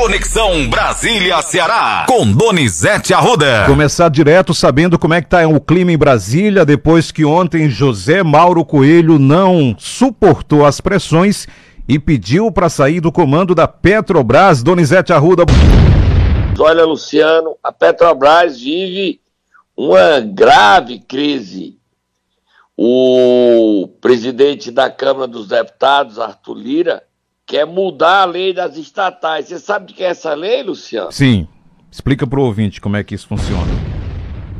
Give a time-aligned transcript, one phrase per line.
[0.00, 3.66] Conexão Brasília-Ceará, com Donizete Arruda.
[3.66, 8.22] Começar direto sabendo como é que tá o clima em Brasília, depois que ontem José
[8.22, 11.46] Mauro Coelho não suportou as pressões
[11.86, 14.62] e pediu para sair do comando da Petrobras.
[14.62, 15.44] Donizete Arruda.
[16.58, 19.20] Olha, Luciano, a Petrobras vive
[19.76, 21.76] uma grave crise.
[22.74, 27.02] O presidente da Câmara dos Deputados, Arthur Lira,
[27.50, 29.48] quer mudar a lei das estatais.
[29.48, 31.10] Você sabe de que é essa lei, Luciano?
[31.10, 31.48] Sim.
[31.90, 33.66] Explica para o ouvinte como é que isso funciona.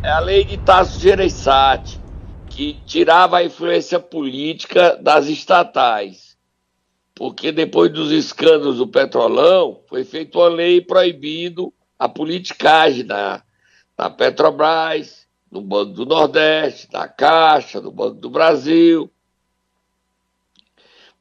[0.03, 2.01] É a lei de Tasso Gereissati,
[2.49, 6.37] que tirava a influência política das estatais.
[7.15, 13.41] Porque depois dos escândalos do Petrolão, foi feita uma lei proibindo a politicagem na,
[13.97, 19.09] na Petrobras, no Banco do Nordeste, na Caixa, no Banco do Brasil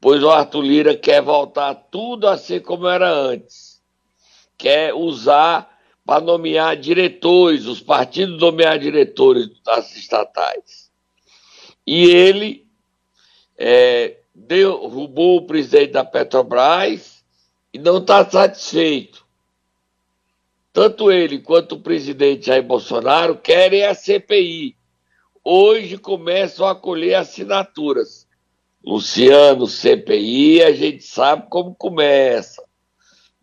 [0.01, 3.81] pois o Arthur Lira quer voltar tudo a ser como era antes.
[4.57, 10.89] Quer usar para nomear diretores, os partidos nomear diretores das estatais.
[11.85, 12.67] E ele
[13.57, 17.23] é, derrubou o presidente da Petrobras
[17.73, 19.25] e não está satisfeito.
[20.71, 24.75] Tanto ele quanto o presidente Jair Bolsonaro querem a CPI.
[25.43, 28.28] Hoje começam a colher assinaturas
[28.85, 32.61] Luciano, CPI, a gente sabe como começa.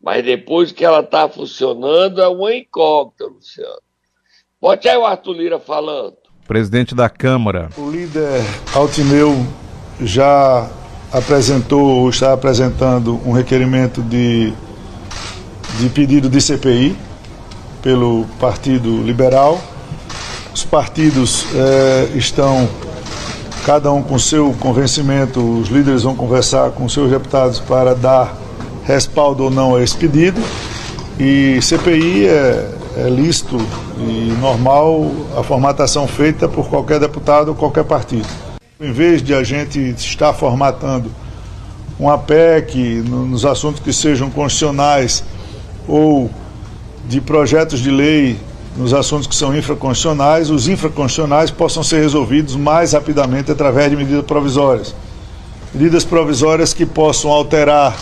[0.02, 3.80] Mas depois que ela está funcionando, é uma incógnita, Luciano.
[4.60, 6.16] Bote aí o Arthur Lira falando.
[6.46, 7.68] Presidente da Câmara.
[7.76, 8.40] O líder
[8.74, 9.34] Altineu
[10.00, 10.70] já
[11.12, 14.52] apresentou, ou está apresentando, um requerimento de,
[15.78, 16.96] de pedido de CPI
[17.82, 19.60] pelo Partido Liberal.
[20.54, 22.68] Os partidos eh, estão
[23.66, 28.32] cada um com seu convencimento, os líderes vão conversar com seus deputados para dar
[28.84, 30.40] respaldo ou não a esse pedido.
[31.18, 33.58] E CPI é, é lícito
[33.98, 38.28] e normal a formatação feita por qualquer deputado ou qualquer partido.
[38.80, 41.10] Em vez de a gente estar formatando
[41.98, 45.24] uma PEC nos assuntos que sejam constitucionais
[45.88, 46.30] ou
[47.08, 48.38] de projetos de lei
[48.76, 54.24] nos assuntos que são infraconstitucionais, os infraconstitucionais possam ser resolvidos mais rapidamente através de medidas
[54.24, 54.94] provisórias.
[55.72, 57.96] Medidas provisórias que possam alterar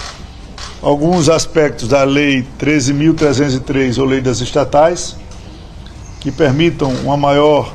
[0.83, 5.17] alguns aspectos da Lei 13.303 ou Lei das Estatais,
[6.21, 7.73] que permitam uma maior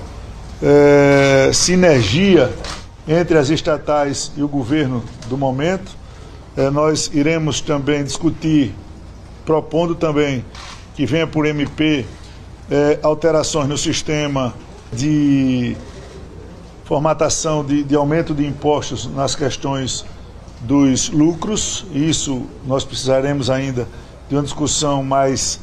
[0.61, 2.51] eh, sinergia
[3.07, 5.91] entre as estatais e o governo do momento.
[6.57, 8.73] Eh, nós iremos também discutir,
[9.45, 10.43] propondo também
[10.95, 12.05] que venha por MP
[12.69, 14.53] é, alterações no sistema
[14.91, 15.75] de
[16.85, 20.05] formatação de, de aumento de impostos nas questões
[20.61, 21.85] dos lucros.
[21.93, 23.87] Isso nós precisaremos ainda
[24.27, 25.59] de uma discussão mais,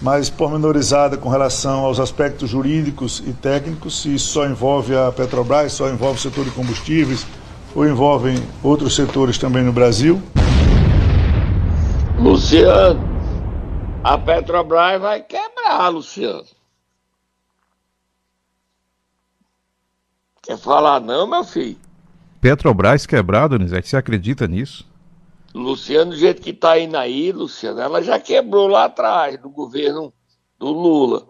[0.00, 5.72] mais pormenorizada com relação aos aspectos jurídicos e técnicos, se isso só envolve a Petrobras,
[5.72, 7.26] só envolve o setor de combustíveis
[7.74, 10.22] ou envolvem outros setores também no Brasil.
[12.18, 13.13] Luciano,
[14.04, 16.44] a Petrobras vai quebrar, Luciano.
[20.42, 21.78] Quer falar não, meu filho?
[22.38, 24.86] Petrobras quebrado, Nizete, você acredita nisso?
[25.54, 30.12] Luciano, do jeito que tá indo aí, Luciano, ela já quebrou lá atrás, no governo
[30.58, 31.28] do Lula.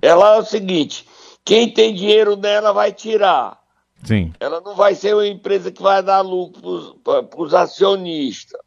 [0.00, 1.06] Ela é o seguinte,
[1.44, 3.60] quem tem dinheiro nela vai tirar.
[4.02, 4.32] Sim.
[4.40, 8.65] Ela não vai ser uma empresa que vai dar lucro para os acionistas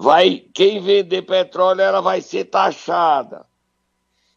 [0.00, 3.44] vai quem vender petróleo ela vai ser taxada.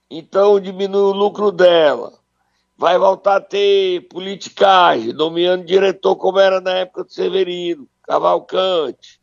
[0.10, 2.20] Então diminui o lucro dela.
[2.76, 9.22] Vai voltar a ter politicagem, nomeando diretor como era na época do Severino, Cavalcante,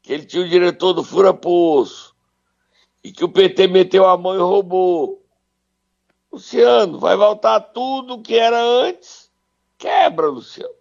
[0.00, 2.14] que ele tinha o diretor do Fura Poço,
[3.02, 5.20] e que o PT meteu a mão e roubou.
[6.30, 9.28] Luciano, vai voltar tudo que era antes,
[9.76, 10.72] quebra, Luciano.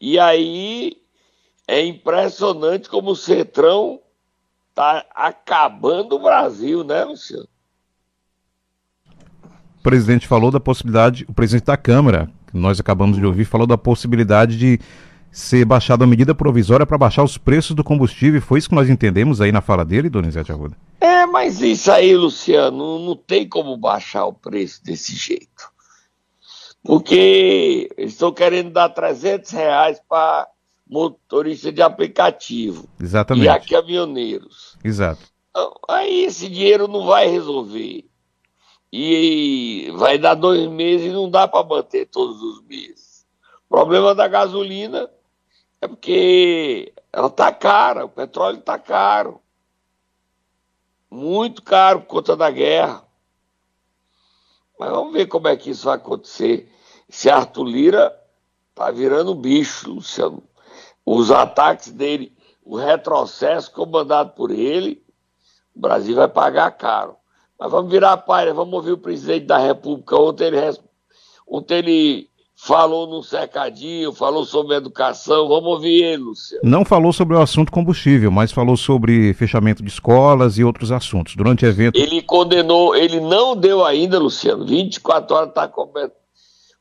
[0.00, 1.04] E aí
[1.66, 4.00] é impressionante como o Centrão
[4.70, 7.48] está acabando o Brasil, né, Luciano?
[9.78, 13.66] O presidente falou da possibilidade, o presidente da Câmara, que nós acabamos de ouvir, falou
[13.66, 14.80] da possibilidade de
[15.30, 18.40] ser baixada a medida provisória para baixar os preços do combustível.
[18.40, 20.76] Foi isso que nós entendemos aí na fala dele, Donizete Arruda?
[21.00, 25.70] É, mas isso aí, Luciano, não tem como baixar o preço desse jeito.
[26.82, 30.48] Porque eles estão querendo dar 300 reais para
[30.88, 32.88] motorista de aplicativo.
[33.00, 33.46] Exatamente.
[33.46, 34.76] E a caminhoneiros.
[34.84, 35.22] Exato.
[35.50, 38.08] Então, aí esse dinheiro não vai resolver.
[38.92, 43.26] E vai dar dois meses e não dá para manter todos os meses.
[43.66, 45.10] O problema da gasolina
[45.80, 49.40] é porque Ela está cara, o petróleo está caro.
[51.10, 53.04] Muito caro por conta da guerra.
[54.78, 56.70] Mas vamos ver como é que isso vai acontecer.
[57.08, 58.22] Se Arthur Lira
[58.74, 60.45] tá virando bicho, Luciano.
[61.06, 62.32] Os ataques dele,
[62.64, 65.00] o retrocesso comandado por ele,
[65.74, 67.14] o Brasil vai pagar caro.
[67.58, 70.16] Mas vamos virar a página, vamos ouvir o presidente da República.
[70.16, 70.78] Ontem ele,
[71.46, 75.46] ontem ele falou no cercadinho, falou sobre educação.
[75.46, 76.68] Vamos ouvir ele, Luciano.
[76.68, 81.36] Não falou sobre o assunto combustível, mas falou sobre fechamento de escolas e outros assuntos.
[81.36, 81.96] Durante o evento.
[81.96, 84.66] Ele condenou, ele não deu ainda, Luciano.
[84.66, 86.16] 24 horas está coberto.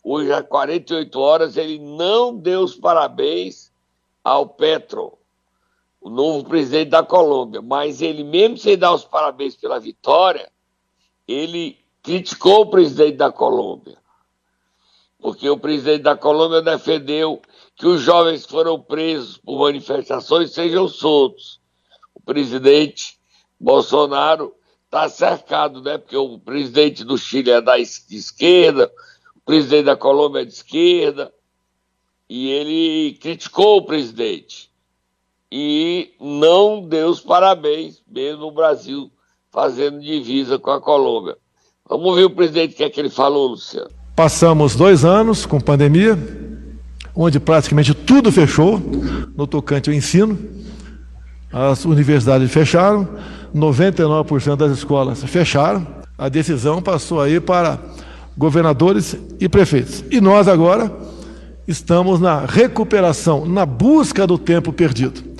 [0.03, 3.74] Hoje, às 48 horas, ele não deu os parabéns
[4.25, 5.19] ao Petro,
[6.01, 7.61] o novo presidente da Colômbia.
[7.61, 10.51] Mas ele, mesmo sem dar os parabéns pela vitória,
[11.27, 13.97] ele criticou o presidente da Colômbia,
[15.19, 17.39] porque o presidente da Colômbia defendeu
[17.75, 21.59] que os jovens que foram presos por manifestações sejam soltos.
[22.13, 23.19] O presidente
[23.59, 24.55] Bolsonaro
[24.85, 25.97] está cercado, né?
[25.97, 28.91] Porque o presidente do Chile é da esquerda,
[29.35, 31.33] o presidente da Colômbia é de esquerda,
[32.29, 34.69] e ele criticou o presidente
[35.51, 39.11] e não deu os parabéns, mesmo o Brasil
[39.51, 41.37] fazendo divisa com a Colômbia.
[41.87, 43.89] Vamos ver o presidente o que é que ele falou, Luciano.
[44.15, 46.17] Passamos dois anos com pandemia,
[47.15, 48.79] onde praticamente tudo fechou
[49.35, 50.37] no tocante ao ensino.
[51.51, 53.07] As universidades fecharam,
[53.55, 55.87] 99% das escolas fecharam.
[56.17, 57.79] A decisão passou aí para
[58.37, 60.03] governadores e prefeitos.
[60.11, 60.91] E nós agora
[61.67, 65.35] estamos na recuperação, na busca do tempo perdido.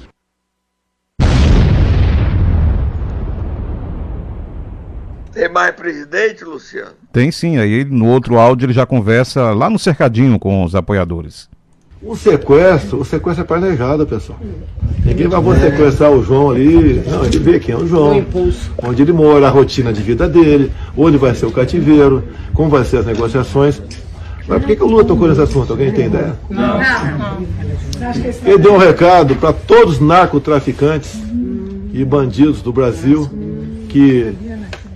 [5.31, 6.91] Tem mais presidente, Luciano?
[7.11, 11.49] Tem sim, aí no outro áudio ele já conversa lá no cercadinho com os apoiadores.
[12.01, 14.39] O sequestro, o sequestro é planejado, pessoal.
[15.03, 17.03] Ninguém vai sequestrar o João ali.
[17.05, 18.23] Não, ele vê quem é o João,
[18.81, 22.23] onde ele mora, a rotina de vida dele, onde vai ser o cativeiro,
[22.53, 23.81] como vai ser as negociações.
[24.47, 25.71] Mas por que, que o Lula tocou nesse assunto?
[25.71, 26.37] Alguém tem ideia?
[26.49, 26.79] Não.
[28.45, 31.19] Ele deu um recado para todos os narcotraficantes
[31.93, 33.29] e bandidos do Brasil
[33.89, 34.35] que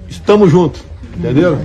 [0.10, 0.84] Estamos juntos,
[1.16, 1.58] entendeu?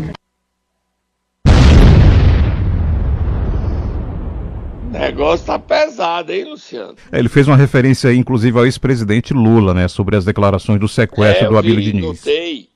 [4.87, 6.95] O negócio tá pesado, hein, Luciano?
[7.11, 9.89] É, ele fez uma referência aí, inclusive, ao ex-presidente Lula, né?
[9.89, 12.05] Sobre as declarações do sequestro é, do Abílio Diniz.
[12.05, 12.69] Notei.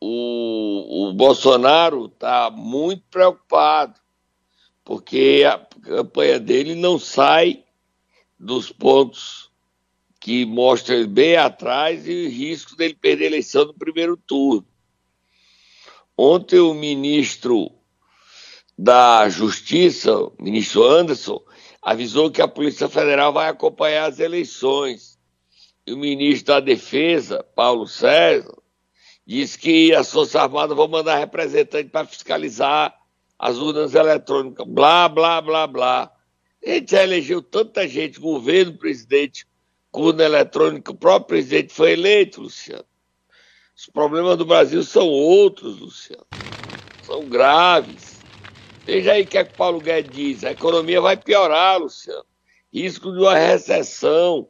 [0.00, 3.94] O, o Bolsonaro tá muito preocupado,
[4.90, 7.62] porque a campanha dele não sai
[8.36, 9.48] dos pontos
[10.18, 14.66] que mostram ele bem atrás e o risco dele perder a eleição no primeiro turno.
[16.18, 17.70] Ontem o ministro
[18.76, 21.40] da Justiça, o ministro Anderson,
[21.80, 25.20] avisou que a Polícia Federal vai acompanhar as eleições.
[25.86, 28.58] E o ministro da Defesa, Paulo César,
[29.24, 32.99] disse que as Forças Armadas vão mandar representante para fiscalizar
[33.40, 36.12] as urnas eletrônicas, blá, blá, blá, blá.
[36.62, 39.46] A gente já elegeu tanta gente, governo, presidente,
[39.90, 42.84] com urna eletrônica, o próprio presidente foi eleito, Luciano.
[43.74, 46.26] Os problemas do Brasil são outros, Luciano.
[47.02, 48.20] São graves.
[48.84, 50.44] Veja aí o que, é que Paulo Guedes diz.
[50.44, 52.26] A economia vai piorar, Luciano.
[52.70, 54.48] Risco de uma recessão.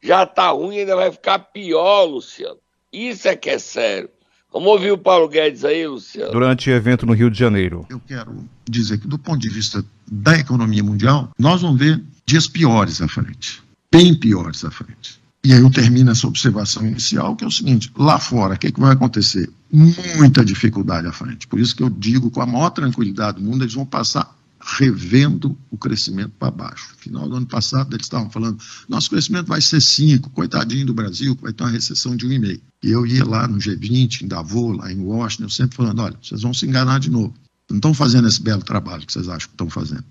[0.00, 2.60] Já está ruim, ainda vai ficar pior, Luciano.
[2.92, 4.08] Isso é que é sério.
[4.52, 6.32] Vamos ouvir o Paulo Guedes aí, Luciano.
[6.32, 7.86] Durante o evento no Rio de Janeiro.
[7.88, 12.48] Eu quero dizer que, do ponto de vista da economia mundial, nós vamos ver dias
[12.48, 13.62] piores à frente.
[13.92, 15.20] Bem piores à frente.
[15.42, 18.66] E aí eu termino essa observação inicial, que é o seguinte: lá fora, o que,
[18.66, 19.48] é que vai acontecer?
[19.72, 21.46] Muita dificuldade à frente.
[21.46, 25.56] Por isso que eu digo, com a maior tranquilidade do mundo, eles vão passar revendo
[25.70, 26.94] o crescimento para baixo.
[26.98, 31.36] Final do ano passado, eles estavam falando: nosso crescimento vai ser 5, coitadinho do Brasil,
[31.40, 32.60] vai ter uma recessão de 1,5.
[32.82, 36.42] E eu ia lá no G20, em Davos, lá em Washington, sempre falando: olha, vocês
[36.42, 37.34] vão se enganar de novo.
[37.70, 40.04] Não estão fazendo esse belo trabalho que vocês acham que estão fazendo.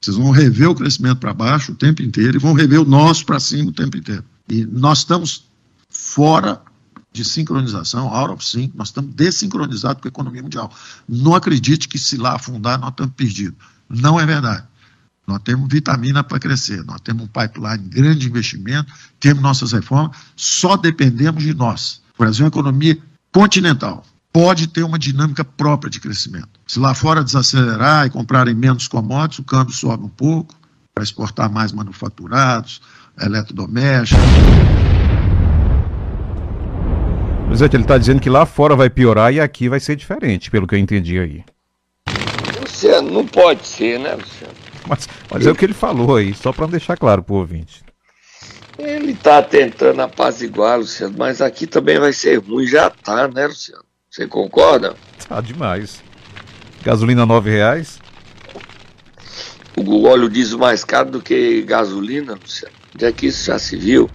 [0.00, 3.24] Vocês vão rever o crescimento para baixo o tempo inteiro e vão rever o nosso
[3.26, 4.24] para cima o tempo inteiro.
[4.48, 5.44] E nós estamos
[5.88, 6.62] fora
[7.12, 10.72] de sincronização, out of sync, nós estamos desincronizados com a economia mundial.
[11.08, 13.58] Não acredite que se lá afundar nós estamos perdidos.
[13.90, 14.62] Não é verdade.
[15.26, 20.16] Nós temos vitamina para crescer, nós temos um pipeline de grande investimento, temos nossas reformas,
[20.34, 22.02] só dependemos de nós.
[22.16, 22.98] O Brasil é uma economia
[23.32, 26.48] continental, pode ter uma dinâmica própria de crescimento.
[26.66, 30.54] Se lá fora desacelerar e comprarem menos commodities, o câmbio sobe um pouco,
[30.94, 32.80] para exportar mais manufaturados,
[33.20, 34.22] eletrodomésticos.
[37.46, 40.66] Presidente, ele está dizendo que lá fora vai piorar e aqui vai ser diferente, pelo
[40.66, 41.44] que eu entendi aí.
[42.80, 44.54] Luciano, não pode ser, né, Luciano?
[44.88, 47.84] Mas, mas é o que ele falou aí, só para deixar claro para o ouvinte.
[48.78, 53.84] Ele está tentando apaziguar, Luciano, mas aqui também vai ser ruim, já tá, né, Luciano?
[54.08, 54.96] Você concorda?
[55.28, 56.02] Tá demais.
[56.82, 58.00] Gasolina nove reais?
[59.76, 62.74] O óleo diesel mais caro do que gasolina, Luciano.
[62.94, 64.08] Onde é que isso já se viu?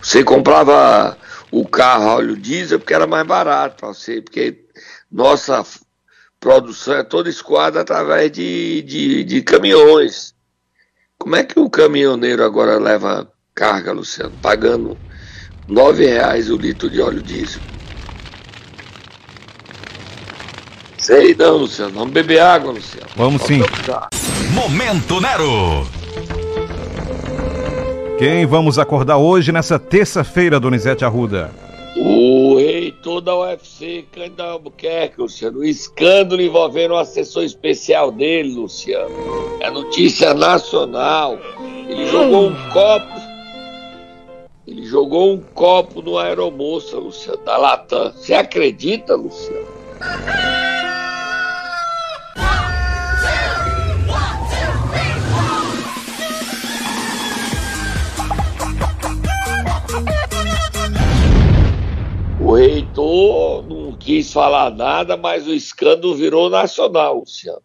[0.00, 1.18] Você comprava
[1.50, 4.64] o carro óleo diesel porque era mais barato para você, porque
[5.10, 5.64] nossa
[6.40, 10.34] produção é toda escoada através de, de, de caminhões.
[11.18, 14.96] Como é que o caminhoneiro agora leva carga, Luciano, pagando
[15.68, 17.60] nove reais o litro de óleo diesel?
[20.96, 21.92] Sei não, Luciano.
[21.92, 23.08] Vamos beber água, Luciano.
[23.16, 23.60] Vamos sim.
[24.54, 25.86] Momento Nero.
[28.18, 31.50] Quem vamos acordar hoje nessa terça-feira, Donizete Arruda?
[31.96, 32.49] O
[33.00, 35.60] reitor da UFC, Cândido Albuquerque, Luciano.
[35.60, 39.14] O escândalo envolvendo o assessor especial dele, Luciano.
[39.60, 41.38] É notícia nacional.
[41.88, 43.30] Ele jogou um copo.
[44.66, 48.12] Ele jogou um copo no aeromoça, Luciano, da Latam.
[48.12, 49.66] Você acredita, Luciano?
[62.50, 67.60] O reitor não quis falar nada, mas o escândalo virou nacional, Luciano.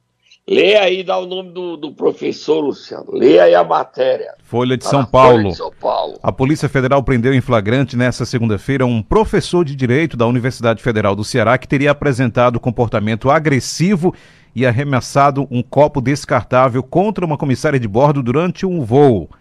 [0.48, 3.08] Lê aí, dá o nome do, do professor, Luciano.
[3.12, 4.36] Lê aí a matéria.
[4.44, 5.38] Folha de Tá São Paulo.
[5.38, 6.20] Folha de São Paulo.
[6.22, 11.15] A Polícia Federal prendeu em flagrante nesta segunda-feira um professor de direito da Universidade Federal
[11.15, 14.13] do Ceará que teria apresentado comportamento agressivo
[14.56, 19.32] e arremessado um copo descartável contra uma comissária de bordo durante um voo.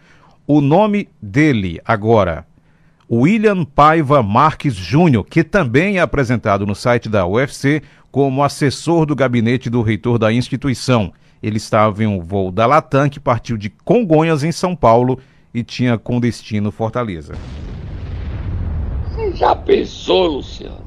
[0.47, 2.47] O nome dele agora,
[3.11, 9.15] William Paiva Marques Júnior, que também é apresentado no site da UFC como assessor do
[9.15, 11.13] gabinete do reitor da instituição.
[11.43, 15.19] Ele estava em um voo da Latam que partiu de Congonhas, em São Paulo,
[15.53, 17.35] e tinha com destino Fortaleza.
[19.11, 20.85] Você já pensou, Luciano?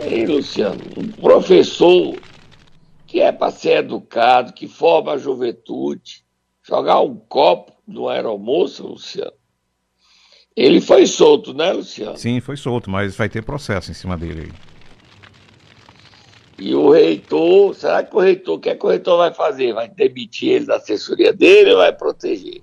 [0.00, 2.16] Ei, Luciano, um professor
[3.06, 6.24] que é para ser educado, que forma a juventude,
[6.62, 9.43] jogar um copo no aeromoço, Luciano.
[10.56, 12.16] Ele foi solto, né, Luciano?
[12.16, 14.52] Sim, foi solto, mas vai ter processo em cima dele aí.
[16.56, 19.72] E o reitor, será que o reitor, o que é que o reitor vai fazer?
[19.72, 22.62] Vai demitir ele da assessoria dele ou vai proteger?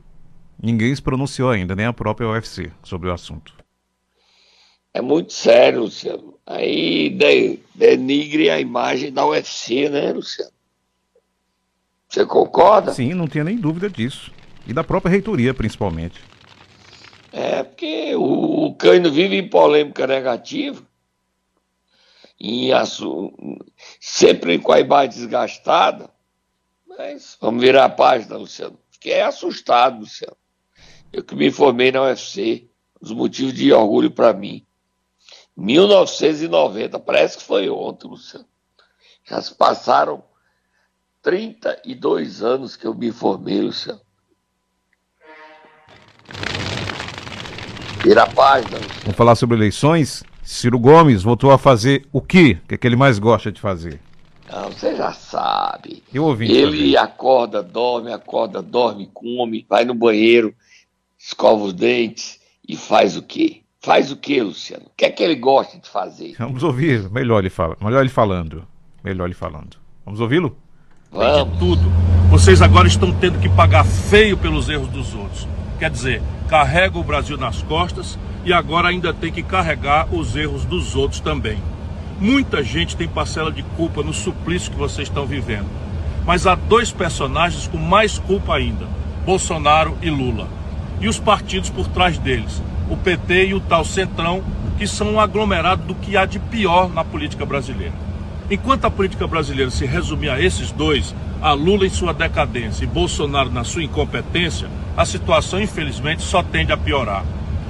[0.61, 3.53] Ninguém se pronunciou ainda, nem a própria UFC, sobre o assunto.
[4.93, 6.35] É muito sério, Luciano.
[6.45, 10.51] Aí de- denigre a imagem da UFC, né, Luciano?
[12.07, 12.93] Você concorda?
[12.93, 14.31] Sim, não tinha nem dúvida disso.
[14.67, 16.21] E da própria reitoria, principalmente.
[17.31, 20.85] É, porque o, o Cândido vive em polêmica negativa,
[22.39, 22.71] em
[23.99, 26.09] sempre com a imagem desgastada,
[26.85, 28.77] mas vamos virar a página, Luciano.
[28.89, 30.35] Fiquei assustado, Luciano.
[31.13, 32.69] Eu que me formei na UFC,
[32.99, 34.65] os motivos de orgulho para mim.
[35.55, 38.45] 1990, parece que foi ontem, Luciano.
[39.23, 40.23] Já se passaram
[41.21, 44.01] 32 anos que eu me formei, Luciano.
[48.03, 49.01] Vira a página, Luciano.
[49.03, 50.23] Vamos falar sobre eleições.
[50.43, 52.57] Ciro Gomes voltou a fazer o quê?
[52.63, 53.99] O que, é que ele mais gosta de fazer?
[54.51, 56.03] Não, você já sabe.
[56.13, 60.53] Eu ouvi Ele acorda, dorme, acorda, dorme, come, vai no banheiro,
[61.17, 63.61] escova os dentes e faz o quê?
[63.79, 64.85] Faz o quê, Luciano?
[64.87, 66.35] O que é que ele gosta de fazer?
[66.37, 67.09] Vamos ouvir.
[67.09, 68.67] Melhor ele, fala, melhor ele falando.
[69.03, 69.77] Melhor ele falando.
[70.05, 70.55] Vamos ouvi-lo?
[71.11, 71.57] Vamos.
[71.57, 71.81] tudo.
[72.29, 75.47] Vocês agora estão tendo que pagar feio pelos erros dos outros.
[75.81, 80.63] Quer dizer, carrega o Brasil nas costas e agora ainda tem que carregar os erros
[80.63, 81.57] dos outros também.
[82.19, 85.65] Muita gente tem parcela de culpa no suplício que vocês estão vivendo.
[86.23, 88.85] Mas há dois personagens com mais culpa ainda:
[89.25, 90.47] Bolsonaro e Lula.
[90.99, 94.43] E os partidos por trás deles, o PT e o tal Centrão,
[94.77, 98.10] que são um aglomerado do que há de pior na política brasileira.
[98.51, 102.87] Enquanto a política brasileira se resumir a esses dois, a Lula em sua decadência e
[102.87, 104.67] Bolsonaro na sua incompetência,
[104.97, 107.23] a situação infelizmente só tende a piorar.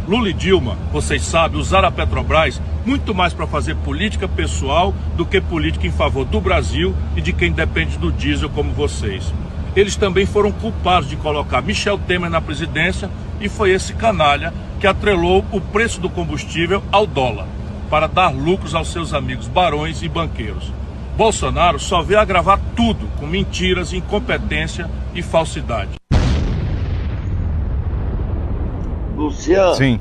[0.08, 5.24] Lula e Dilma, vocês sabem, usaram a Petrobras muito mais para fazer política pessoal do
[5.24, 9.32] que política em favor do Brasil e de quem depende do diesel como vocês.
[9.76, 13.08] Eles também foram culpados de colocar Michel Temer na presidência
[13.40, 17.61] e foi esse canalha que atrelou o preço do combustível ao dólar
[17.92, 20.72] para dar lucros aos seus amigos barões e banqueiros.
[21.18, 25.92] Bolsonaro só vê agravar tudo com mentiras, incompetência e falsidade.
[29.16, 30.00] Luciano, Sim.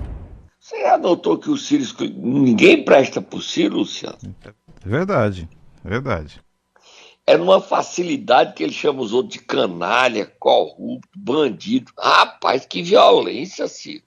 [0.58, 1.82] você já notou que o Ciro.
[1.82, 4.16] esco- Ninguém presta pro Ciro, Luciano?
[4.44, 5.48] É verdade.
[5.84, 6.40] É verdade.
[7.26, 11.92] é numa facilidade que ele chama os outros de canalha, corrupto, bandido.
[11.98, 14.02] Rapaz, que violência, Ciro.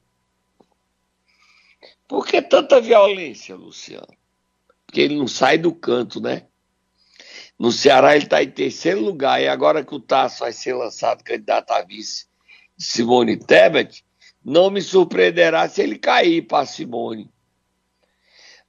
[2.06, 4.14] Por que tanta violência, Luciano?
[4.86, 6.46] Porque ele não sai do canto, né?
[7.58, 11.22] No Ceará ele está em terceiro lugar, e agora que o Tasso vai ser lançado
[11.22, 12.26] candidato a vice
[12.76, 14.04] de Simone Tebet,
[14.44, 17.30] não me surpreenderá se ele cair para Simone.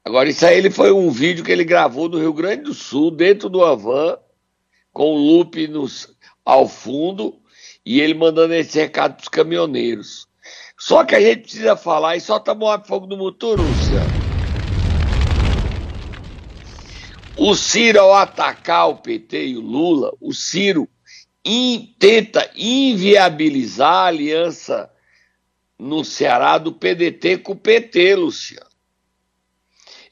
[0.04, 3.10] Agora, isso aí ele foi um vídeo que ele gravou no Rio Grande do Sul,
[3.10, 4.18] dentro do Avan,
[4.94, 6.15] com o loop nos,
[6.46, 7.42] ao fundo,
[7.84, 10.27] e ele mandando esse recado para os caminhoneiros.
[10.77, 14.25] Só que a gente precisa falar, e só tomar fogo no motor, Luciano.
[17.38, 20.88] O Ciro, ao atacar o PT e o Lula, o Ciro
[21.44, 24.91] in, tenta inviabilizar a aliança
[25.77, 28.70] no Ceará do PDT com o PT, Luciano.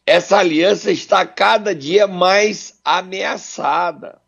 [0.05, 4.21] Essa aliança está cada dia mais ameaçada.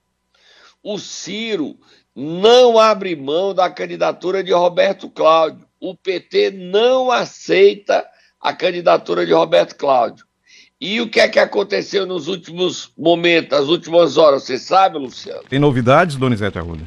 [0.82, 1.77] O Ciro
[2.15, 5.67] não abre mão da candidatura de Roberto Cláudio.
[5.79, 8.05] O PT não aceita
[8.39, 10.25] a candidatura de Roberto Cláudio.
[10.79, 14.43] E o que é que aconteceu nos últimos momentos, nas últimas horas?
[14.43, 15.43] Você sabe, Luciano?
[15.50, 16.84] Tem novidades, Donizete Arruda?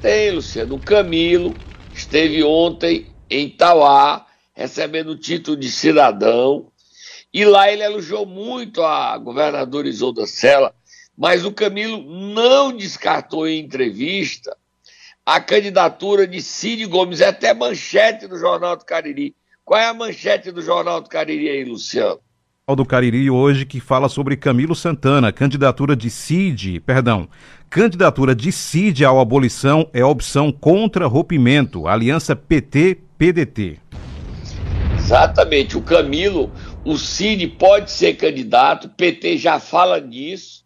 [0.00, 0.76] Tem, Luciano.
[0.76, 1.54] O Camilo
[1.92, 6.68] esteve ontem em Tauá, recebendo o título de cidadão.
[7.32, 10.74] E lá ele elogiou muito a governadora Isolda Sela,
[11.16, 14.56] mas o Camilo não descartou em entrevista
[15.24, 19.34] a candidatura de Cid Gomes, é até manchete do Jornal do Cariri.
[19.64, 22.20] Qual é a manchete do Jornal do Cariri aí, Luciano?
[22.76, 27.28] do Cariri hoje que fala sobre Camilo Santana, candidatura de Cid, perdão,
[27.70, 33.78] candidatura de Cid à abolição é opção contra rompimento, aliança PT-PDT.
[34.96, 36.52] Exatamente, o Camilo,
[36.84, 40.65] o Cid pode ser candidato, PT já fala nisso,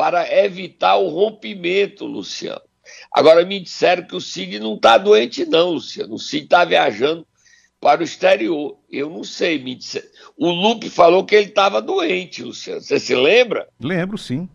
[0.00, 2.62] para evitar o rompimento, Luciano.
[3.12, 7.26] Agora me disseram que o Cid não está doente não, Luciano, o Cid está viajando
[7.78, 8.78] para o exterior.
[8.90, 10.02] Eu não sei, me disse...
[10.38, 12.80] o Lupe falou que ele estava doente, Luciano.
[12.80, 13.68] Você se lembra?
[13.78, 14.48] Lembro, sim.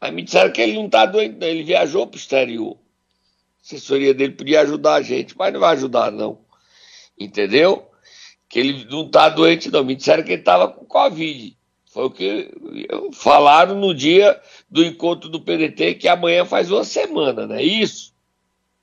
[0.00, 1.46] Mas me disseram que ele não está doente, não.
[1.46, 2.78] Ele viajou para o exterior.
[2.78, 6.38] A assessoria dele podia ajudar a gente, mas não vai ajudar, não.
[7.20, 7.90] Entendeu?
[8.48, 9.84] Que ele não está doente, não.
[9.84, 11.54] Me disseram que ele estava com Covid.
[11.94, 12.50] Foi o que
[13.12, 18.12] falaram no dia do encontro do PDT, que amanhã faz uma semana, não é isso?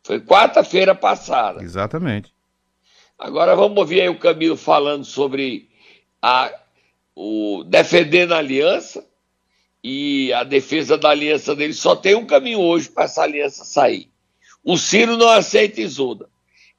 [0.02, 1.62] Foi quarta-feira passada.
[1.62, 2.34] Exatamente.
[3.20, 5.68] Agora vamos ouvir aí o Camilo falando sobre
[6.22, 6.58] a,
[7.14, 9.06] o defendendo a aliança
[9.84, 11.74] e a defesa da aliança dele.
[11.74, 14.10] Só tem um caminho hoje para essa aliança sair.
[14.64, 16.30] O Ciro não aceita Isolda.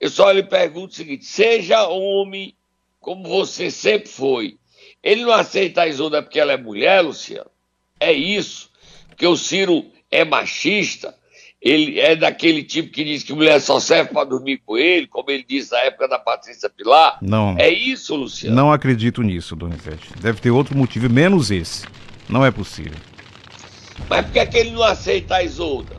[0.00, 2.56] Eu só lhe pergunto o seguinte: seja homem
[2.98, 4.56] como você sempre foi.
[5.02, 7.50] Ele não aceita a Isolda porque ela é mulher, Luciano?
[7.98, 8.70] É isso.
[9.08, 11.14] Porque o Ciro é machista
[11.62, 15.30] ele é daquele tipo que diz que mulher só serve para dormir com ele, como
[15.30, 17.18] ele disse na época da Patrícia Pilar.
[17.22, 17.54] Não.
[17.56, 18.56] É isso, Luciano?
[18.56, 20.12] Não acredito nisso, Donizete.
[20.20, 21.86] Deve ter outro motivo, menos esse.
[22.28, 22.98] Não é possível.
[24.08, 25.96] Mas por que, é que ele não aceita a Isolda?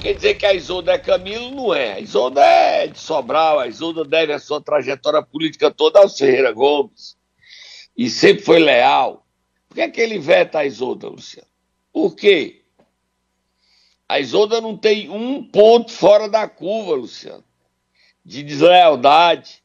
[0.00, 1.52] Quer dizer que a Isolda é Camilo?
[1.52, 1.92] Não é.
[1.92, 6.50] A Isolda é de Sobral, a Isolda deve a sua trajetória política toda ao Ferreira
[6.50, 7.16] Gomes.
[7.98, 9.26] E sempre foi leal.
[9.68, 11.48] Por que, é que ele veta a Isolda, Luciano?
[11.92, 12.62] Por quê?
[14.08, 17.42] A Isolda não tem um ponto fora da curva, Luciano,
[18.24, 19.60] de deslealdade,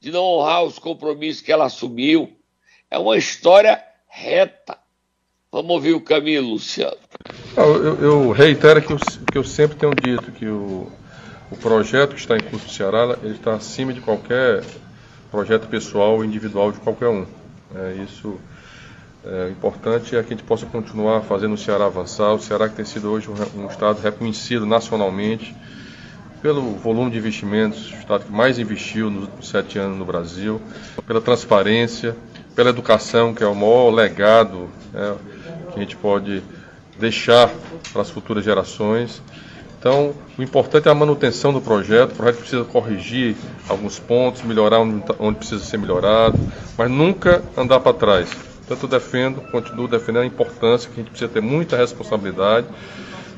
[0.00, 2.34] de não honrar os compromissos que ela assumiu.
[2.90, 4.78] É uma história reta.
[5.52, 6.96] Vamos ouvir o Camilo, Luciano.
[7.56, 8.98] Eu, eu reitero que eu,
[9.30, 10.90] que eu sempre tenho dito que o,
[11.50, 14.64] o projeto que está em curso no Ceará ele está acima de qualquer
[15.30, 17.26] projeto pessoal ou individual de qualquer um.
[17.76, 18.38] É, isso
[19.24, 22.32] é, importante é que a gente possa continuar fazendo o Ceará avançar.
[22.32, 25.54] O Ceará que tem sido hoje um, estado reconhecido nacionalmente
[26.40, 30.60] pelo volume de investimentos, o estado que mais investiu nos sete anos no Brasil,
[31.06, 32.16] pela transparência,
[32.54, 35.16] pela educação, que é o maior legado né,
[35.72, 36.42] que a gente pode
[36.98, 37.50] deixar
[37.92, 39.20] para as futuras gerações.
[39.86, 42.10] Então, o importante é a manutenção do projeto.
[42.10, 43.36] O projeto precisa corrigir
[43.68, 46.36] alguns pontos, melhorar onde, onde precisa ser melhorado,
[46.76, 48.28] mas nunca andar para trás.
[48.66, 52.66] Portanto, eu defendo, continuo defendendo a importância que a gente precisa ter muita responsabilidade,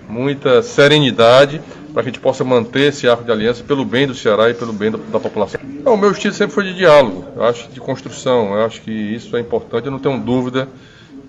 [0.08, 1.60] muita serenidade
[1.92, 4.54] para que a gente possa manter esse arco de aliança pelo bem do Ceará e
[4.54, 5.60] pelo bem da, da população.
[5.84, 9.36] o meu estilo sempre foi de diálogo, eu acho de construção, eu acho que isso
[9.36, 10.66] é importante, eu não tenho dúvida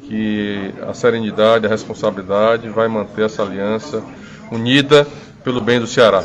[0.09, 4.03] que a serenidade, a responsabilidade vai manter essa aliança
[4.51, 5.07] unida
[5.43, 6.23] pelo bem do Ceará.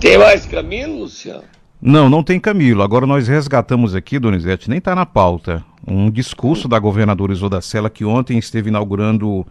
[0.00, 1.44] Tem mais caminho, Luciano?
[1.80, 2.82] Não, não tem Camilo.
[2.82, 7.90] Agora nós resgatamos aqui, Donizete, nem está na pauta, um discurso da governadora Isolda Sela,
[7.90, 9.46] que ontem esteve inaugurando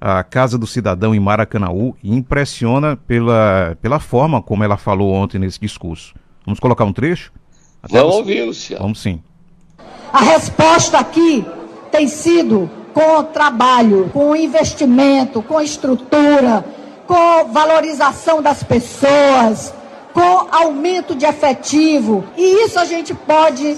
[0.00, 5.38] a Casa do Cidadão em Maracanaú e impressiona pela, pela forma como ela falou ontem
[5.38, 6.14] nesse discurso.
[6.46, 7.30] Vamos colocar um trecho?
[7.82, 8.20] Até Vamos você...
[8.20, 8.82] ouvir, Luciano.
[8.82, 9.22] Vamos sim.
[10.12, 11.46] A resposta aqui
[11.90, 16.64] tem sido com trabalho, com investimento, com estrutura,
[17.06, 19.72] com valorização das pessoas,
[20.12, 22.24] com aumento de efetivo.
[22.36, 23.76] E isso a gente pode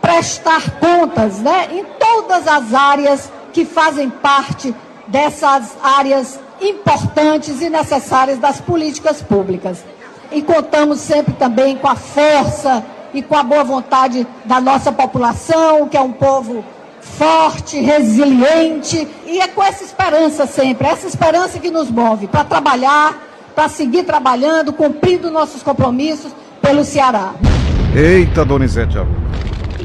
[0.00, 4.74] prestar contas né, em todas as áreas que fazem parte
[5.06, 9.84] dessas áreas importantes e necessárias das políticas públicas.
[10.30, 15.88] E contamos sempre também com a força e com a boa vontade da nossa população,
[15.88, 16.64] que é um povo
[17.00, 23.18] forte, resiliente, e é com essa esperança sempre, essa esperança que nos move para trabalhar,
[23.54, 27.34] para seguir trabalhando, cumprindo nossos compromissos pelo Ceará.
[27.94, 28.98] Eita, Donizete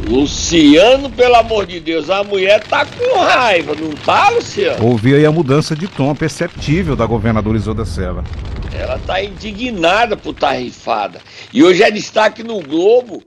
[0.08, 4.86] Luciano, pelo amor de Deus, a mulher tá com raiva, não tá, Luciano?
[4.86, 8.24] Ouvi aí a mudança de tom perceptível da governadora Isolda Sela.
[8.72, 11.20] Ela tá indignada por estar tá rifada.
[11.52, 13.24] E hoje é destaque no Globo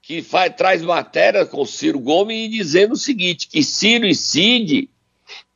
[0.00, 4.88] que faz, traz matéria com Ciro Gomes dizendo o seguinte: que Ciro e Cid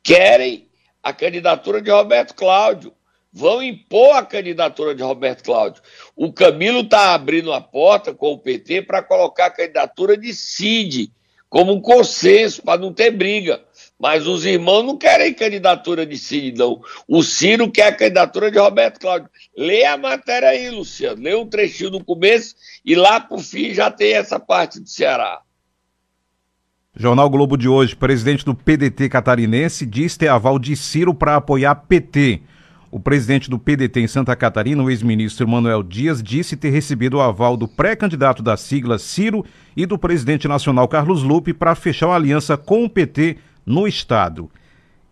[0.03, 0.67] querem
[1.01, 2.91] a candidatura de Roberto Cláudio
[3.31, 5.81] vão impor a candidatura de Roberto Cláudio.
[6.17, 11.11] O Camilo está abrindo a porta com o PT para colocar a candidatura de Cid
[11.47, 13.61] como um consenso, para não ter briga.
[13.99, 16.81] Mas os irmãos não querem candidatura de Cid, não.
[17.07, 19.29] O Ciro quer a candidatura de Roberto Cláudio.
[19.55, 21.21] Lê a matéria aí, Luciano.
[21.21, 24.89] Lê um trechinho no começo e lá para o fim já tem essa parte do
[24.89, 25.41] Ceará.
[26.95, 31.75] Jornal Globo de hoje, presidente do PDT catarinense diz ter aval de Ciro para apoiar
[31.75, 32.41] PT.
[32.89, 37.21] O presidente do PDT em Santa Catarina, o ex-ministro Manuel Dias, disse ter recebido o
[37.21, 39.43] aval do pré-candidato da sigla Ciro
[39.75, 44.49] e do presidente nacional Carlos Lupe para fechar uma aliança com o PT no estado.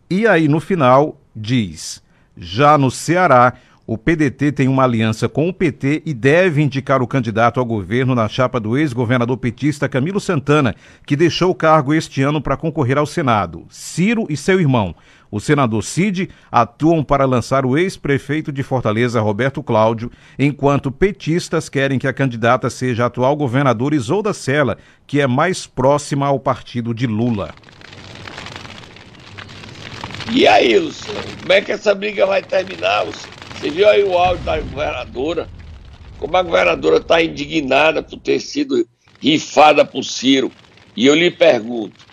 [0.09, 2.01] E aí, no final, diz:
[2.37, 3.53] já no Ceará,
[3.87, 8.15] o PDT tem uma aliança com o PT e deve indicar o candidato ao governo
[8.15, 12.97] na chapa do ex-governador petista Camilo Santana, que deixou o cargo este ano para concorrer
[12.97, 13.65] ao Senado.
[13.69, 14.95] Ciro e seu irmão
[15.35, 21.99] o senador Cid atuam para lançar o ex-prefeito de Fortaleza, Roberto Cláudio, enquanto petistas querem
[21.99, 26.93] que a candidata seja a atual governadora Isolda Sela, que é mais próxima ao partido
[26.93, 27.53] de Lula.
[30.31, 33.44] E aí, Luciano, como é que essa briga vai terminar, Luciano?
[33.55, 35.49] Você viu aí o áudio da governadora?
[36.17, 38.87] Como a governadora está indignada por ter sido
[39.19, 40.51] rifada por Ciro.
[40.95, 42.05] E eu lhe pergunto,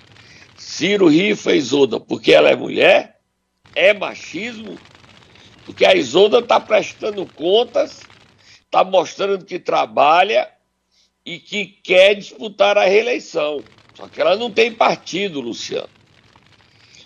[0.56, 3.12] Ciro rifa Isolda porque ela é mulher?
[3.74, 4.78] é machismo,
[5.64, 8.00] porque a Isolda está prestando contas,
[8.64, 10.48] está mostrando que trabalha
[11.24, 13.62] e que quer disputar a reeleição.
[13.94, 15.88] Só que ela não tem partido, Luciano.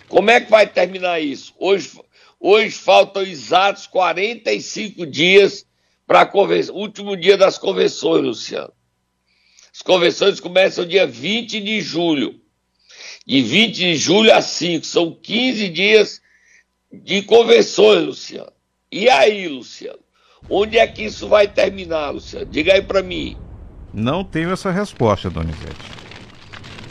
[0.07, 1.53] Como é que vai terminar isso?
[1.59, 1.99] Hoje,
[2.39, 5.65] hoje faltam exatos 45 dias
[6.05, 6.29] para a
[6.71, 8.71] último dia das convenções, Luciano.
[9.73, 12.39] As convenções começam dia 20 de julho.
[13.25, 16.21] De 20 de julho a 5, são 15 dias
[16.91, 18.51] de convenções, Luciano.
[18.91, 19.99] E aí, Luciano?
[20.49, 22.45] Onde é que isso vai terminar, Luciano?
[22.45, 23.35] Diga aí para mim.
[23.93, 25.75] Não tenho essa resposta, Donizete.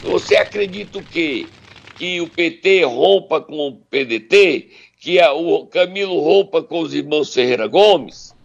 [0.03, 1.47] Você acredita o quê?
[1.95, 4.69] Que o PT rompa com o PDT?
[4.99, 8.35] Que o Camilo rompa com os irmãos Ferreira Gomes?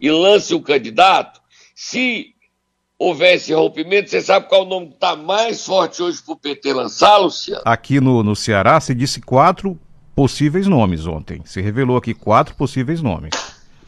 [0.00, 1.40] E lance o candidato?
[1.74, 2.34] Se
[2.98, 6.36] houvesse rompimento, você sabe qual é o nome que está mais forte hoje para o
[6.36, 7.62] PT lançar, Luciano?
[7.64, 9.78] Aqui no, no Ceará se disse quatro
[10.14, 11.40] possíveis nomes ontem.
[11.44, 13.32] Se revelou aqui quatro possíveis nomes.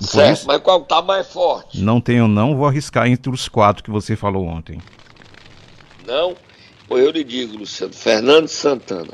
[0.01, 1.81] certo, isso, mas qual está mais forte?
[1.81, 4.81] Não tenho, não vou arriscar entre os quatro que você falou ontem.
[6.07, 6.37] Não?
[6.87, 9.13] Pois eu lhe digo, Luciano, Fernando Santana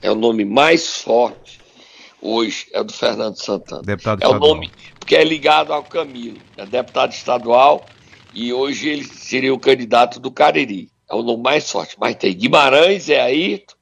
[0.00, 1.57] é o nome mais forte
[2.20, 3.82] hoje, é o do Fernando Santana.
[3.82, 4.50] Deputado é estadual.
[4.50, 7.86] o nome, porque é ligado ao Camilo, é deputado estadual
[8.34, 10.90] e hoje ele seria o candidato do Cariri.
[11.10, 11.96] É o nome mais forte.
[11.98, 13.74] Mas tem Guimarães, é Ayrton,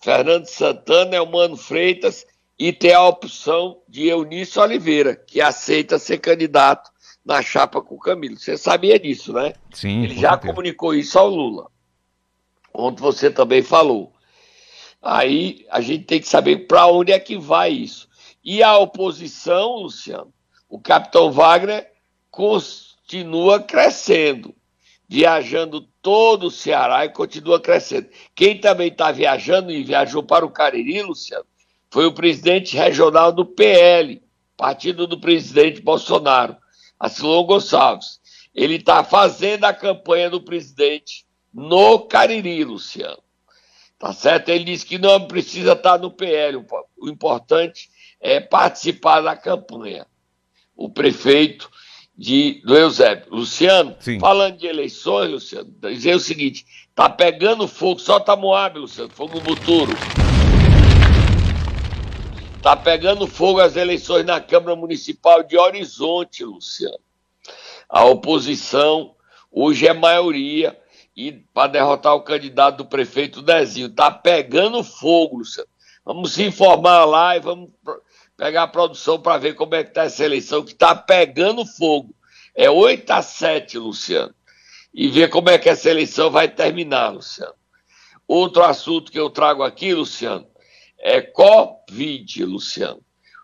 [0.00, 2.24] Fernando Santana é o Mano Freitas
[2.58, 6.90] e tem a opção de Eunício Oliveira, que aceita ser candidato
[7.24, 8.38] na chapa com o Camilo.
[8.38, 9.54] Você sabia disso, né?
[9.72, 10.04] Sim.
[10.04, 10.52] Ele já certeza.
[10.52, 11.70] comunicou isso ao Lula.
[12.72, 14.12] Ontem você também falou.
[15.02, 18.08] Aí a gente tem que saber para onde é que vai isso.
[18.44, 20.32] E a oposição, Luciano,
[20.68, 21.90] o capitão Wagner
[22.30, 24.54] continua crescendo
[25.10, 28.08] viajando todo o Ceará e continua crescendo.
[28.32, 31.44] Quem também está viajando e viajou para o Cariri, Luciano,
[31.90, 34.22] foi o presidente regional do PL,
[34.56, 36.56] partido do presidente Bolsonaro,
[36.96, 38.20] Asilon Gonçalves.
[38.54, 43.18] Ele está fazendo a campanha do presidente no Cariri, Luciano.
[44.00, 44.48] Tá certo?
[44.48, 46.64] Ele disse que não precisa estar no PL.
[46.98, 50.06] O importante é participar da campanha.
[50.74, 51.70] O prefeito
[52.16, 53.26] de, do Eusébio.
[53.30, 54.18] Luciano, Sim.
[54.18, 59.42] falando de eleições, Luciano, dizer o seguinte: tá pegando fogo, solta Moab, Luciano, fogo no
[59.42, 59.92] Buturo.
[62.62, 67.00] Tá pegando fogo as eleições na Câmara Municipal de Horizonte, Luciano.
[67.86, 69.14] A oposição
[69.52, 70.79] hoje é maioria
[71.28, 73.90] e para derrotar o candidato do prefeito Dezinho.
[73.90, 75.68] Tá pegando fogo, Luciano.
[76.02, 77.70] Vamos se informar lá e vamos
[78.36, 82.14] pegar a produção para ver como é que tá essa eleição, que tá pegando fogo.
[82.54, 84.34] É 8 a 7, Luciano.
[84.94, 87.54] E ver como é que essa eleição vai terminar, Luciano.
[88.26, 90.46] Outro assunto que eu trago aqui, Luciano,
[90.98, 93.02] é Covid, Luciano.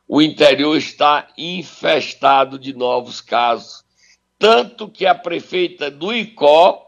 [0.08, 3.84] O interior está infestado de novos casos.
[4.38, 6.85] Tanto que a prefeita do ICó,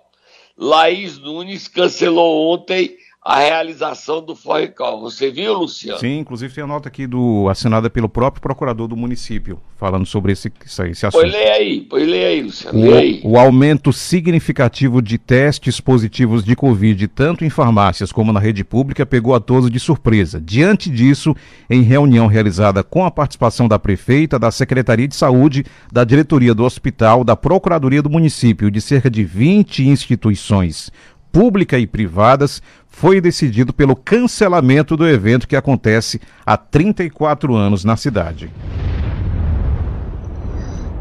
[0.58, 4.98] Laís Nunes, cancelou ontem a realização do Forricó.
[5.00, 5.98] Você viu, Luciano?
[5.98, 10.32] Sim, inclusive tem a nota aqui do assinada pelo próprio procurador do município, falando sobre
[10.32, 11.20] esse, esse, assunto.
[11.20, 12.80] Pois lê aí, pois lê aí, Luciano.
[12.80, 13.20] Lê aí.
[13.24, 18.64] O, o aumento significativo de testes positivos de Covid, tanto em farmácias como na rede
[18.64, 20.40] pública, pegou a todos de surpresa.
[20.40, 21.34] Diante disso,
[21.68, 26.64] em reunião realizada com a participação da prefeita, da Secretaria de Saúde, da diretoria do
[26.64, 30.90] hospital, da Procuradoria do município, e de cerca de 20 instituições
[31.32, 37.96] públicas e privadas, foi decidido pelo cancelamento do evento que acontece há 34 anos na
[37.96, 38.50] cidade.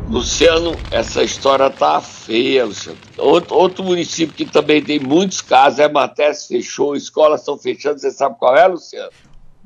[0.10, 2.98] Luciano, essa história tá feia, Luciano.
[3.18, 8.00] Outro, outro município que também tem muitos casos é Matés, fechou, escolas estão fechando.
[8.00, 9.10] Você sabe qual é, Luciano?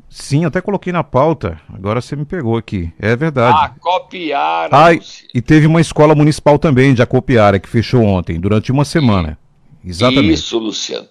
[0.09, 1.61] Sim, até coloquei na pauta.
[1.73, 2.91] Agora você me pegou aqui.
[2.99, 3.57] É verdade.
[3.57, 4.77] Ah, copiaram.
[4.77, 4.89] Ah,
[5.33, 9.37] e teve uma escola municipal também de Acopiara que fechou ontem, durante uma semana.
[9.83, 10.33] Exatamente.
[10.33, 11.07] Isso, Luciano.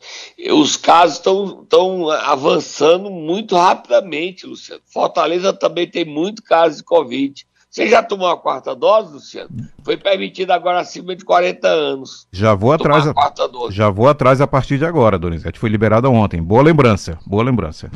[0.52, 4.80] Os casos estão avançando muito rapidamente, Luciano.
[4.86, 7.46] Fortaleza também tem muito caso de Covid.
[7.68, 9.48] Você já tomou a quarta dose, Luciano?
[9.84, 12.26] Foi permitido agora acima de 40 anos.
[12.32, 13.06] Já vou atrás.
[13.06, 13.76] a quarta dose.
[13.76, 15.58] Já vou atrás a partir de agora, Donizete.
[15.58, 16.42] Foi liberada ontem.
[16.42, 17.16] Boa lembrança.
[17.24, 17.88] Boa lembrança.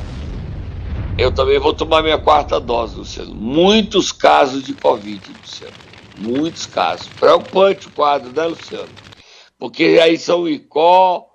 [1.17, 3.35] Eu também vou tomar minha quarta dose, Luciano.
[3.35, 5.73] Muitos casos de Covid, Luciano.
[6.19, 7.09] Muitos casos.
[7.09, 8.87] Preocupante o quadro, né, Luciano?
[9.65, 11.27] Porque aí são ICó,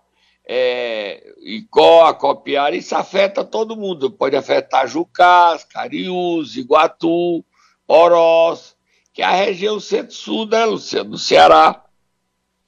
[0.46, 4.08] é, ICó, Acopiara, isso afeta todo mundo.
[4.08, 7.44] Pode afetar Jucás, Cariús, Iguatu,
[7.88, 8.76] Oroz,
[9.12, 11.10] que é a região centro-sul, né, Luciano?
[11.10, 11.84] Do Ceará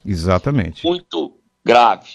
[0.05, 0.85] Exatamente.
[0.85, 2.11] muito grave.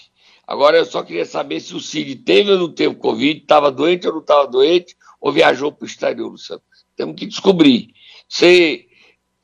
[0.46, 4.06] Agora eu só queria saber se o Cid teve ou não teve Covid, estava doente
[4.06, 6.60] ou não estava doente, ou viajou para o exterior, Luciano.
[6.94, 7.94] Temos que descobrir.
[8.28, 8.87] Você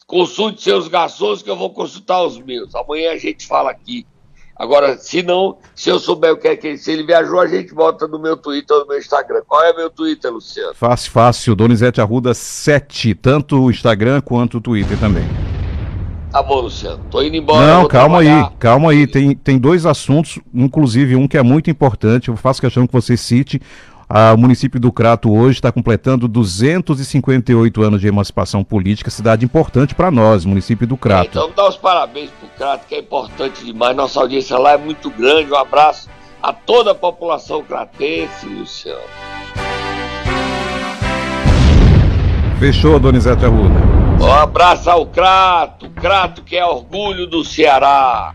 [0.07, 2.75] consulte seus garçons que eu vou consultar os meus.
[2.75, 4.07] Amanhã a gente fala aqui.
[4.57, 7.47] Agora, se não, se eu souber o que é que ele, se ele viajou, a
[7.49, 9.43] gente bota no meu Twitter ou no meu Instagram.
[9.49, 10.75] Qual é meu Twitter, Luciano?
[10.75, 11.57] Fácil, fácil.
[11.57, 15.25] Donizete Arruda 7, tanto o Instagram quanto o Twitter também.
[16.31, 17.05] Tá bom, Luciano.
[17.11, 17.67] Tô indo embora.
[17.67, 18.53] Não, calma aí, trabalhar.
[18.59, 19.07] calma aí.
[19.09, 22.29] Tem, tem dois assuntos, inclusive um que é muito importante.
[22.29, 23.61] Eu faço questão que você cite.
[24.09, 30.11] O município do Crato hoje está completando 258 anos de emancipação política, cidade importante para
[30.11, 31.31] nós, município do Crato.
[31.31, 33.97] Então, dá os parabéns pro Crato, que é importante demais.
[33.97, 35.51] Nossa audiência lá é muito grande.
[35.51, 36.09] Um abraço
[36.43, 39.01] a toda a população cratense, Luciano.
[42.59, 43.75] Fechou, Donizete Arruda.
[44.21, 48.35] Um abraço ao Crato, Crato que é orgulho do Ceará.